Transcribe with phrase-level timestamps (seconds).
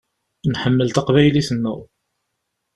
[0.51, 1.79] Nḥemmel taqbaylit-nneɣ.